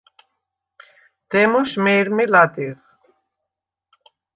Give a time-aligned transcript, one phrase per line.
[1.29, 2.77] დემოშ მე̄რმე ლადეღ.